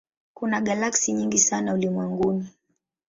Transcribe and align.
Kuna 0.33 0.61
galaksi 0.61 1.13
nyingi 1.13 1.39
sana 1.39 1.73
ulimwenguni. 1.73 2.47